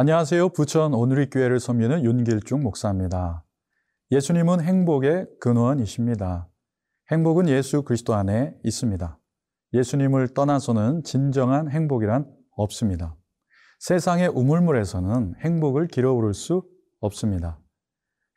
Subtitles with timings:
[0.00, 0.50] 안녕하세요.
[0.50, 3.44] 부천 오누리 교회를 섬기는 윤길중 목사입니다.
[4.12, 6.48] 예수님은 행복의 근원이십니다.
[7.10, 9.18] 행복은 예수 그리스도 안에 있습니다.
[9.72, 13.16] 예수님을 떠나서는 진정한 행복이란 없습니다.
[13.80, 16.62] 세상의 우물물에서는 행복을 길어오를 수
[17.00, 17.58] 없습니다.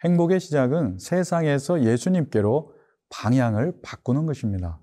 [0.03, 2.73] 행복의 시작은 세상에서 예수님께로
[3.11, 4.81] 방향을 바꾸는 것입니다.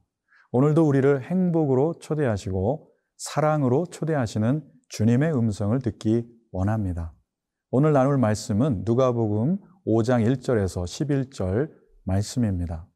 [0.53, 7.13] 오늘도 우리를 행복으로 초대하시고 사랑으로 초대하시는 주님의 음성을 듣기 원합니다.
[7.71, 11.71] 오늘 나눌 말씀은 누가복음 5장 1절에서 11절
[12.05, 12.89] 말씀입니다.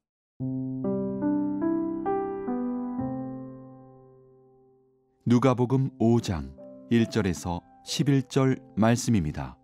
[5.26, 6.56] 누가복음 5장
[6.90, 9.56] 1절에서 11절 말씀입니다.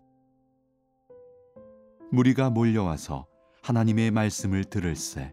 [2.11, 3.27] 무리가 몰려와서
[3.61, 5.31] 하나님의 말씀을 들을새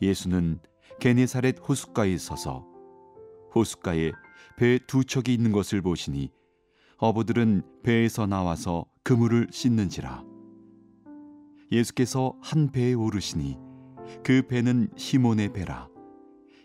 [0.00, 0.60] 예수는
[1.00, 2.64] 게네사렛 호숫가에 서서
[3.54, 4.12] 호숫가에
[4.56, 6.30] 배 두 척이 있는 것을 보시니
[6.98, 10.24] 어부들은 배에서 나와서 그물을 씻는지라.
[11.70, 13.58] 예수께서 한 배에 오르시니
[14.24, 15.88] 그 배는 시몬의 배라.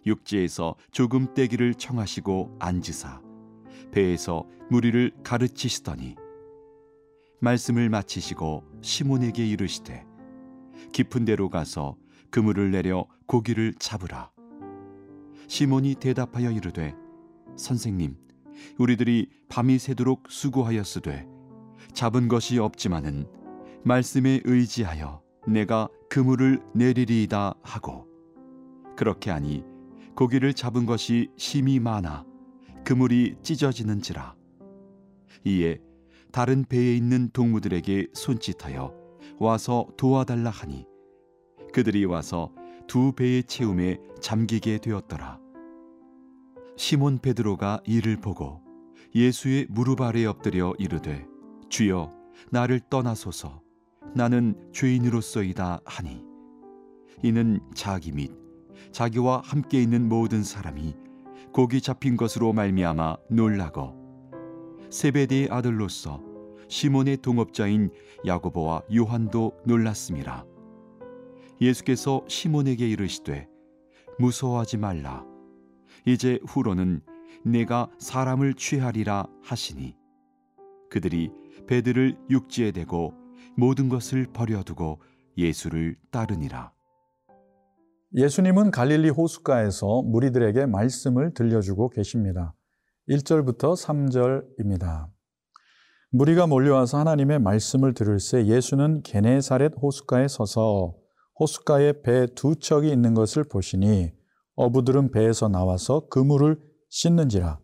[0.05, 3.21] 육지에서 조금 떼기를 청하시고 앉으사
[3.91, 6.15] 배에서 무리를 가르치시더니
[7.41, 10.05] 말씀을 마치시고 시몬에게 이르시되
[10.93, 11.97] 깊은 데로 가서
[12.29, 14.31] 그물을 내려 고기를 잡으라.
[15.47, 16.95] 시몬이 대답하여 이르되
[17.57, 18.15] 선생님
[18.78, 21.28] 우리들이 밤이 새도록 수고하였으되
[21.94, 23.28] 잡은 것이 없지만은
[23.84, 28.08] 말씀에 의지하여 내가 그물을 내리리이다 하고
[28.95, 29.64] 그렇게 하니
[30.16, 32.26] 고기를 잡은 것이 심이 많아
[32.84, 34.36] 그물이 찢어지는지라.
[35.45, 35.80] 이에
[36.32, 38.94] 다른 배에 있는 동무들에게 손짓하여
[39.39, 40.86] 와서 도와달라 하니
[41.73, 42.52] 그들이 와서
[42.88, 45.40] 두 배의 채움에 잠기게 되었더라
[46.81, 48.59] 시몬 베드로가 이를 보고
[49.14, 51.27] 예수의 무릎 아래 엎드려 이르되
[51.69, 52.11] 주여
[52.49, 53.61] 나를 떠나소서.
[54.15, 56.25] 나는 죄인으로서이다 하니.
[57.21, 58.31] 이는 자기 및
[58.91, 60.95] 자기와 함께 있는 모든 사람이
[61.53, 63.93] 고기 잡힌 것으로 말미암아 놀라고
[64.89, 66.20] 세베대의 아들로서
[66.67, 67.91] 시몬의 동업자인
[68.25, 70.45] 야고보와 요한도 놀랐습니다.
[71.61, 73.47] 예수께서 시몬에게 이르시되
[74.17, 75.30] 무서워하지 말라
[76.06, 77.02] 이제 후로는
[77.45, 79.95] 내가 사람을 취하리라 하시니
[80.89, 81.32] 그들이
[81.67, 83.14] 배들을 육지에 대고
[83.56, 85.02] 모든 것을 버려두고
[85.38, 86.72] 예수를 따르니라.
[88.14, 92.54] 예수님은 갈릴리 호숫가에서 무리들에게 말씀을 들려주고 계십니다.
[93.10, 95.08] 1절부터 3절입니다.
[96.12, 100.94] 무리가 몰려와서 하나님의 말씀을 들을 새 예수는 게네사렛 호숫가에 서서
[101.39, 104.12] 호숫가에 배 두 척이 있는 것을 보시니
[104.56, 107.60] 어부들은 배에서 나와서 그물을 씻는지라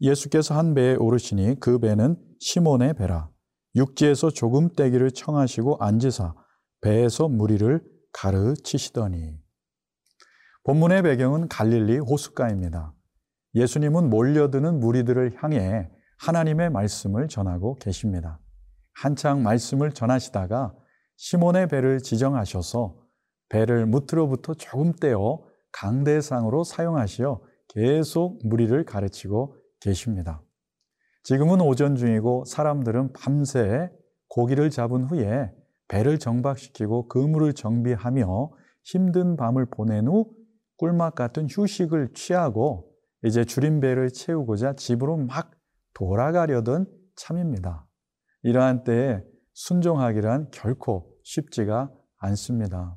[0.00, 3.30] 예수께서 한 배에 오르시니 그 배는 시몬의 배라
[3.76, 6.34] 육지에서 조금 떼기를 청하시고 앉으사
[6.80, 9.38] 배에서 무리를 가르치시더니
[10.64, 12.94] 본문의 배경은 갈릴리 호숫가입니다.
[13.54, 18.40] 예수님은 몰려드는 무리들을 향해 하나님의 말씀을 전하고 계십니다.
[18.94, 20.74] 한창 말씀을 전하시다가
[21.16, 22.96] 시몬의 배를 지정하셔서
[23.48, 25.40] 배를 무트로부터 조금 떼어
[25.72, 30.42] 강대상으로 사용하시어 계속 무리를 가르치고 계십니다.
[31.22, 33.90] 지금은 오전 중이고 사람들은 밤새
[34.28, 35.52] 고기를 잡은 후에
[35.88, 38.50] 배를 정박시키고 그물을 정비하며
[38.84, 40.32] 힘든 밤을 보낸 후
[40.76, 42.90] 꿀맛 같은 휴식을 취하고
[43.24, 45.50] 이제 줄인 배를 채우고자 집으로 막
[45.94, 46.86] 돌아가려던
[47.16, 47.86] 참입니다.
[48.42, 49.22] 이러한 때에
[49.52, 52.96] 순종하기란 결코 쉽지가 않습니다.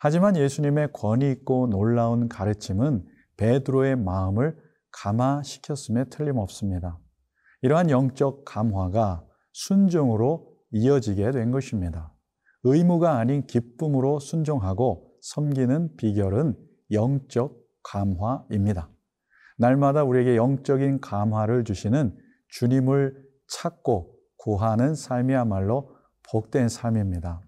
[0.00, 3.04] 하지만 예수님의 권위 있고 놀라운 가르침은
[3.36, 4.56] 베드로의 마음을
[4.92, 6.98] 감화시켰음에 틀림없습니다.
[7.62, 12.12] 이러한 영적 감화가 순종으로 이어지게 된 것입니다.
[12.64, 16.56] 의무가 아닌 기쁨으로 순종하고 섬기는 비결은
[16.92, 18.90] 영적 감화입니다.
[19.58, 22.16] 날마다 우리에게 영적인 감화를 주시는
[22.48, 23.16] 주님을
[23.48, 25.96] 찾고 구하는 삶이야말로
[26.30, 27.45] 복된 삶입니다.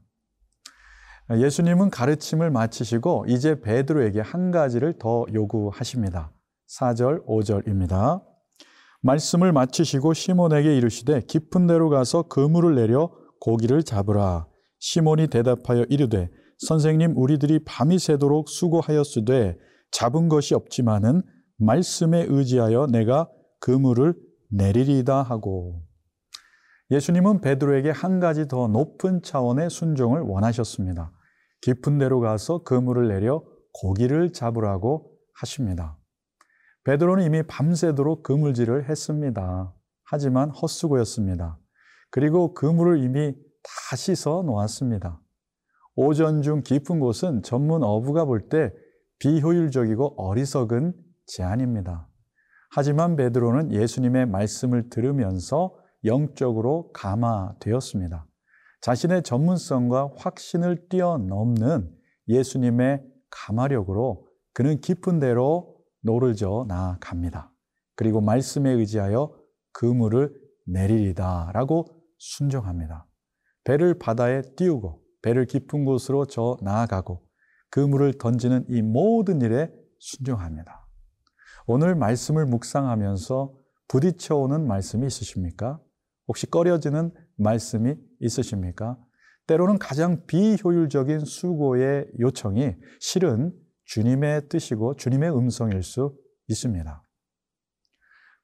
[1.31, 6.33] 예수님은 가르침을 마치시고 이제 베드로에게 한 가지를 더 요구하십니다.
[6.79, 8.23] 4절, 5절입니다.
[9.03, 14.47] 말씀을 마치시고 시몬에게 이르시되 깊은 데로 가서 그물을 내려 고기를 잡으라.
[14.79, 19.57] 시몬이 대답하여 이르되 선생님 우리들이 밤이 새도록 수고하였으되
[19.91, 21.23] 잡은 것이 없지만은
[21.59, 23.29] 말씀에 의지하여 내가
[23.61, 24.15] 그물을
[24.51, 25.83] 내리리다 하고
[26.91, 31.13] 예수님은 베드로에게 한 가지 더 높은 차원의 순종을 원하셨습니다.
[31.61, 35.97] 깊은 데로 가서 그물을 내려 고기를 잡으라고 하십니다.
[36.85, 39.75] 베드로는 이미 밤새도록 그물질을 했습니다.
[40.05, 41.59] 하지만 헛수고였습니다.
[42.11, 45.21] 그리고 그물을 이미 다 씻어 놓았습니다.
[45.97, 48.73] 오전 중 깊은 곳은 전문 어부가 볼 때
[49.19, 50.95] 비효율적이고 어리석은
[51.27, 52.09] 제안입니다.
[52.71, 58.28] 하지만 베드로는 예수님의 말씀을 들으면서 영적으로 감화되었습니다.
[58.81, 61.95] 자신의 전문성과 확신을 뛰어넘는
[62.29, 67.53] 예수님의 감화력으로 그는 깊은 데로 노를 저 나아갑니다.
[67.97, 69.35] 그리고 말씀에 의지하여
[69.73, 70.33] 그물을
[70.67, 71.87] 내리리다 라고
[72.19, 73.07] 순종합니다.
[73.65, 77.25] 배를 바다에 띄우고 배를 깊은 곳으로 저 나아가고
[77.71, 80.87] 그물을 던지는 이 모든 일에 순종합니다.
[81.67, 83.55] 오늘 말씀을 묵상하면서
[83.89, 85.81] 부딪혀오는 말씀이 있으십니까?
[86.29, 88.99] 혹시 꺼려지는 말씀이 있으십니까?
[89.47, 93.53] 때로는 가장 비효율적인 수고의 요청이 실은
[93.87, 96.15] 주님의 뜻이고 주님의 음성일 수
[96.49, 97.03] 있습니다.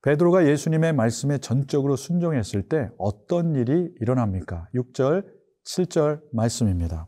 [0.02, 4.68] 베드로가 예수님의 말씀에 전적으로 순종했을 때 어떤 일이 일어납니까?
[4.74, 5.24] 6절,
[5.66, 7.06] 7절 말씀입니다.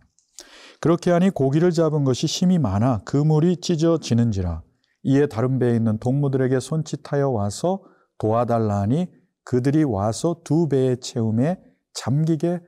[0.81, 4.63] 그렇게 하니 고기를 잡은 것이 힘이 많아 그물이 찢어지는지라
[5.05, 7.83] 이에 다른 배에 있는 동무들에게 손짓하여 와서
[8.19, 9.09] 도와달라 하니
[9.47, 11.59] 그들이 와서 두 배에 채우매
[11.95, 12.61] 잠기게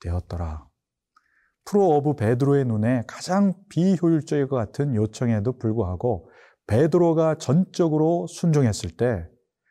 [0.00, 0.66] 되었더라.
[1.64, 6.28] 프로 오브 베드로의 눈에 가장 비효율적일 것 같은 요청에도 불구하고
[6.66, 9.26] 베드로가 전적으로 순종했을 때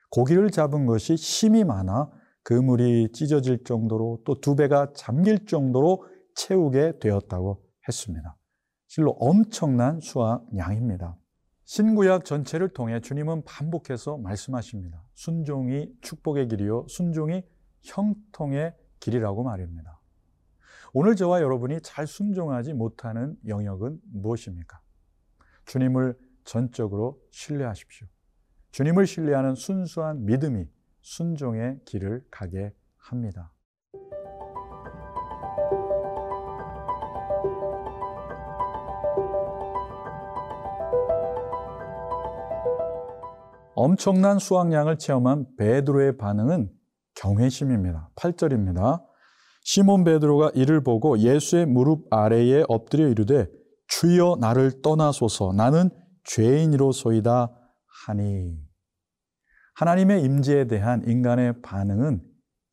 [0.10, 2.10] 고기를 잡은 것이 심히 많아
[2.44, 6.06] 그물이 찢어질 정도로 또 두 배가 잠길 정도로
[6.36, 8.38] 채우게 되었다고 했습니다.
[8.88, 11.18] 실로 엄청난 수확량입니다.
[11.66, 15.03] 신구약 전체를 통해 주님은 반복해서 말씀하십니다.
[15.14, 17.44] 순종이 축복의 길이요, 순종이
[17.82, 20.00] 형통의 길이라고 말입니다.
[20.94, 24.80] 오늘 저와 여러분이 잘 순종하지 못하는 영역은 무엇입니까?
[25.66, 28.08] 주님을 전적으로 신뢰하십시오.
[28.72, 30.68] 주님을 신뢰하는 순수한 믿음이
[31.02, 33.53] 순종의 길을 가게 합니다.
[43.76, 46.72] 엄청난 수확량을 체험한 베드로의 반응은
[47.16, 48.10] 경외심입니다.
[48.16, 49.04] 8절입니다.
[49.64, 53.48] 시몬 베드로가 이를 보고 예수의 무릎 아래에 엎드려 이르되
[53.88, 55.90] 주여 나를 떠나소서 나는
[56.26, 57.52] 죄인이로소이다
[58.06, 58.58] 하니
[59.76, 62.22] 하나님의 임재에 대한 인간의 반응은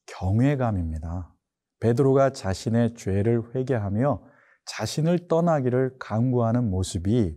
[0.07, 1.35] 경외감입니다.
[1.81, 4.23] 베드로가 자신의 죄를 회개하며
[4.67, 7.35] 자신을 떠나기를 강구하는 모습이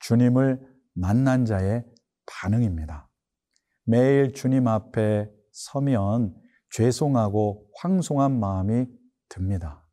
[0.00, 0.60] 주님을
[0.94, 1.84] 만난 자의
[2.26, 3.08] 반응입니다.
[3.84, 6.34] 매일 주님 앞에 서면
[6.70, 8.86] 죄송하고 황송한 마음이
[9.28, 9.86] 듭니다.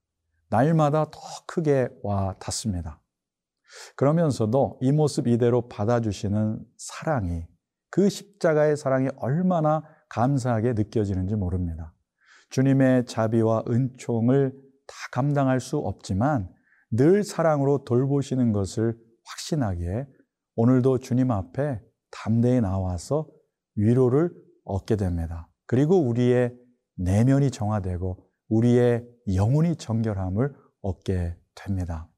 [0.49, 3.01] 날마다 더 크게 와 닿습니다.
[3.95, 7.45] 그러면서도 이 모습 이대로 받아주시는 사랑이
[7.89, 11.93] 그 십자가의 사랑이 얼마나 감사하게 느껴지는지 모릅니다.
[12.49, 14.51] 주님의 자비와 은총을
[14.87, 16.49] 다 감당할 수 없지만
[16.91, 20.07] 늘 사랑으로 돌보시는 것을 확신하기에
[20.55, 21.81] 오늘도 주님 앞에
[22.11, 23.27] 담대히 나와서
[23.75, 24.31] 위로를
[24.63, 25.49] 얻게 됩니다.
[25.65, 26.53] 그리고 우리의
[26.95, 28.17] 내면이 정화되고
[28.49, 32.09] 우리의 영혼이 정결함을 얻게 됩니다.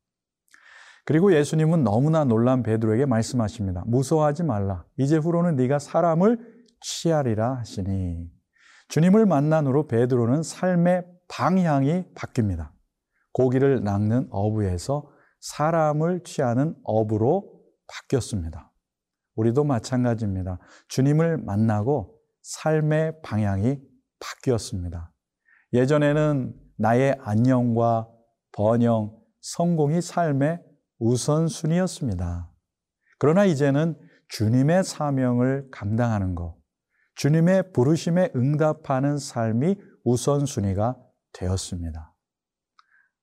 [1.05, 3.83] 그리고 예수님은 너무나 놀란 베드로에게 말씀하십니다.
[3.87, 4.85] 무서워하지 말라.
[4.97, 6.39] 이제 후로는 네가 사람을
[6.81, 8.29] 취하리라 하시니
[8.87, 12.71] 주님을 만난 후로 베드로는 삶의 방향이 바뀝니다.
[13.33, 15.09] 고기를 낚는 어부에서
[15.39, 18.72] 사람을 취하는 어부로 바뀌었습니다.
[19.35, 20.59] 우리도 마찬가지입니다.
[20.87, 23.79] 주님을 만나고 삶의 방향이
[24.19, 25.11] 바뀌었습니다.
[25.73, 28.07] 예전에는 나의 안녕과
[28.51, 30.61] 번영, 성공이 삶의
[30.99, 32.51] 우선순위였습니다.
[33.17, 33.97] 그러나 이제는
[34.29, 36.57] 주님의 사명을 감당하는 것,
[37.15, 40.97] 주님의 부르심에 응답하는 삶이 우선순위가
[41.33, 42.13] 되었습니다.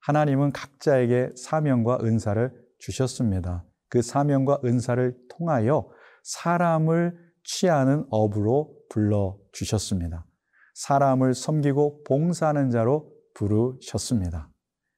[0.00, 3.64] 하나님은 각자에게 사명과 은사를 주셨습니다.
[3.88, 5.90] 그 사명과 은사를 통하여
[6.24, 10.26] 사람을 취하는 업으로 불러 주셨습니다.
[10.74, 14.50] 사람을 섬기고 봉사하는 자로 부르셨습니다.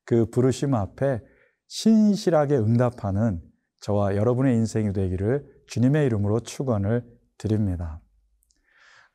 [0.05, 1.21] 그 부르심 앞에
[1.69, 3.41] 신실하게 응답하는
[3.81, 7.05] 저와 여러분의 인생이 되기를 주님의 이름으로 축원을
[7.39, 8.01] 드립니다.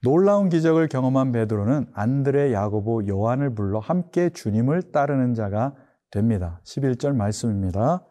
[0.04, 5.76] 놀라운 기적을 경험한 베드로는 안드레, 야고보, 요한을 불러 함께 주님을 따르는 자가
[6.12, 6.62] 됩니다.
[6.66, 8.06] 11절 말씀입니다.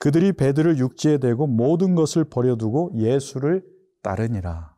[0.00, 3.62] 그들이 베드를 육지에 대고 모든 것을 버려두고 예수를
[4.02, 4.74] 따르니라.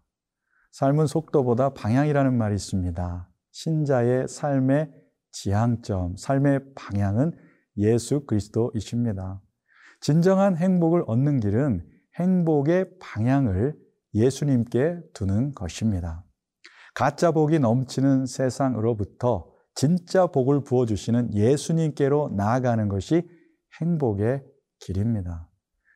[0.72, 3.30] 삶은 속도보다 방향이라는 말이 있습니다.
[3.52, 4.90] 신자의 삶의
[5.30, 7.32] 지향점, 삶의 방향은
[7.76, 9.40] 예수 그리스도이십니다.
[10.00, 11.86] 진정한 행복을 얻는 길은
[12.18, 13.76] 행복의 방향을
[14.14, 16.24] 예수님께 두는 것입니다.
[16.96, 23.22] 가짜 복이 넘치는 세상으로부터 진짜 복을 부어주시는 예수님께로 나아가는 것이
[23.80, 24.42] 행복의
[24.82, 25.48] 길입니다.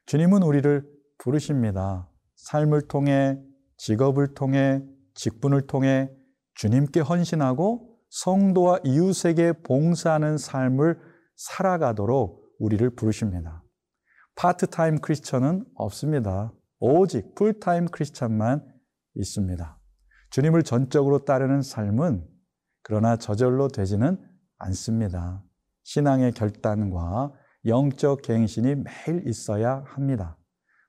[0.07, 0.85] 주님은 우리를
[1.19, 2.09] 부르십니다.
[2.37, 3.39] 삶을 통해,
[3.77, 4.83] 직업을 통해,
[5.15, 6.11] 직분을 통해
[6.55, 10.99] 주님께 헌신하고 성도와 이웃에게 봉사하는 삶을
[11.37, 13.63] 살아가도록 우리를 부르십니다.
[14.37, 16.53] 파트타임 크리스천은 없습니다.
[16.79, 18.67] 오직 풀타임 크리스천만
[19.15, 19.79] 있습니다.
[20.31, 22.27] 주님을 전적으로 따르는 삶은
[22.83, 24.19] 그러나 저절로 되지는
[24.59, 25.43] 않습니다.
[25.83, 27.33] 신앙의 결단과
[27.67, 30.39] 영적 갱신이 매일 있어야 합니다.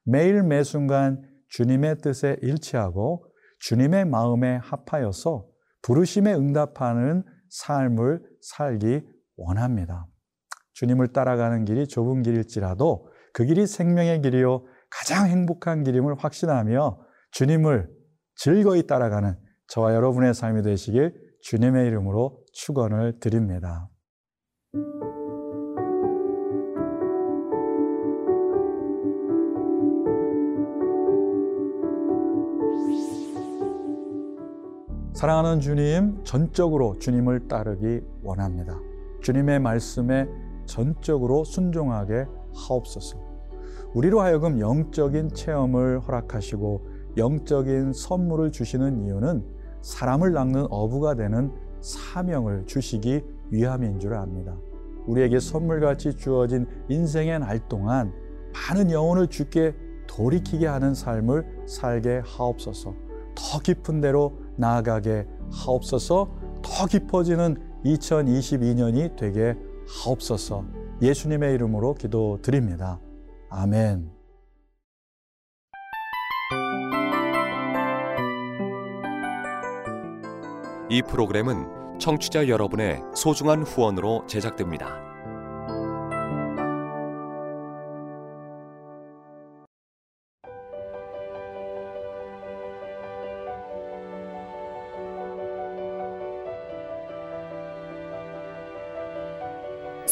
[0.04, 3.26] 매일 매 순간 주님의 뜻에 일치하고
[3.60, 5.48] 주님의 마음에 합하여서
[5.82, 9.02] 부르심에 응답하는 삶을 살기
[9.38, 10.08] 원합니다.
[10.74, 17.00] 주님을 따라가는 길이 좁은 길일지라도 그 길이 생명의 길이요 가장 행복한 길임을 확신하며
[17.32, 17.90] 주님을
[18.36, 23.90] 즐거이 따라가는 저와 여러분의 삶이 되시길 주님의 이름으로 축원을 드립니다.
[35.18, 38.80] 사랑하는 주님, 전적으로 주님을 따르기 원합니다.
[39.24, 40.30] 주님의 말씀에
[40.68, 43.18] 전적으로 순종하게 하옵소서.
[43.96, 49.44] 우리로 하여금 영적인 체험을 허락하시고 영적인 선물을 주시는 이유는
[49.82, 54.56] 사람을 낚는 어부가 되는 사명을 주시기 위함인 줄 압니다.
[55.08, 58.14] 우리에게 선물같이 주어진 인생의 날 동안
[58.54, 59.74] 많은 영혼을 주께
[60.06, 62.94] 돌이키게 하는 삶을 살게 하옵소서.
[63.34, 66.30] 더 깊은 데로 나아가게 하옵소서.
[66.62, 69.56] 더 깊어지는 2022년이 되게
[70.04, 70.66] 하옵소서.
[71.02, 73.00] 예수님의 이름으로 기도드립니다.
[73.50, 74.12] 아멘.
[80.90, 85.07] 이 프로그램은 청취자 여러분의 소중한 후원으로 제작됩니다.